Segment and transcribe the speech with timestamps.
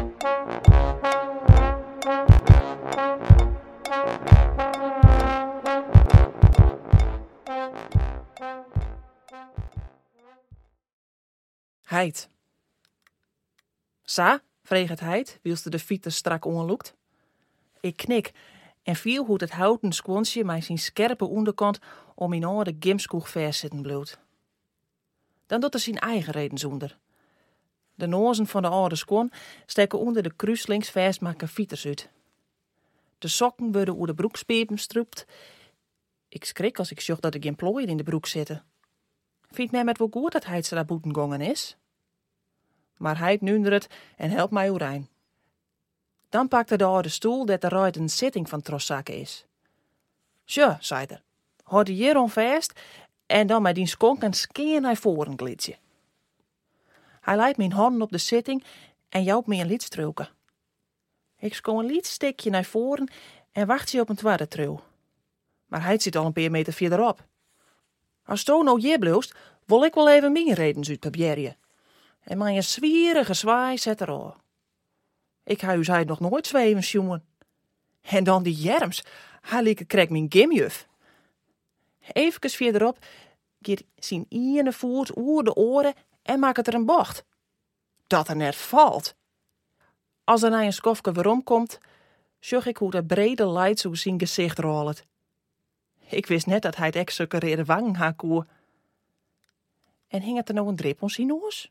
[0.00, 0.16] Heid.
[14.02, 16.94] Sa, vreegt Heid, wielste de fiets strak onloekt.
[17.80, 18.32] Ik knik
[18.82, 21.78] en viel hoe het houten squonsje mij zijn scherpe onderkant
[22.14, 24.18] om in oude gimskoeg verzitten bloed.
[25.46, 26.98] Dan doet er zijn eigen reden zonder.
[28.00, 29.32] De nozen van de oude squon
[29.66, 32.08] steken onder de kruislings vastmaken fieters uit.
[33.18, 35.26] De sokken worden oer de broekspiepen strupt.
[36.28, 38.64] Ik schrik als ik zocht dat ik geen plooien in de broek zitten.
[39.50, 41.76] Vindt mij met wel goed dat hij daar boeten gongen is?
[42.96, 45.08] Maar hij nunder het en helpt mij oerijn.
[46.28, 49.44] Dan pakte de oude stoel dat de ruit een zitting van troszakken is.
[50.44, 51.22] Tja, zei er,
[51.62, 52.80] houd die hier vast
[53.26, 55.76] en dan met die skonk en skeen naar voren glitsje.
[57.20, 58.64] Hij leidt mijn handen op de zitting
[59.08, 60.28] en jouwt me een liedstrulken.
[61.38, 63.10] Ik skoon een liedstikje naar voren
[63.52, 64.82] en wacht je op een tweede trul.
[65.66, 67.24] Maar hij zit al een paar meter verderop.
[68.24, 69.34] Als to nou hier blust,
[69.66, 71.56] wil ik wel even mijn redens uit proberen.
[72.20, 74.36] En mijn zwierige zwaai zet er al.
[75.44, 77.24] Ik ha u zei nog nooit zweven, jongen.
[78.00, 79.04] En dan die jerms,
[79.40, 80.88] hij lieke krek mijn gimjuf.
[82.12, 82.98] Even verderop
[83.60, 87.24] giet zijn ene voet oer de oren en maakt het er een bocht.
[88.06, 89.14] Dat er net valt.
[90.24, 91.78] Als er naar een skofke weerom komt,
[92.38, 95.02] zag ik hoe de brede light zo zijn gezicht rolt.
[95.98, 98.48] Ik wist net dat hij het ek wangen.
[100.08, 101.70] En hing het er nou een drip om zijn?